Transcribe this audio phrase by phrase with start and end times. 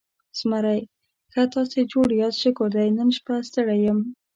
[0.37, 0.79] زمری:
[1.31, 3.99] ښه، تاسې جوړ یاست؟ شکر دی، نن شپه ستړی یم.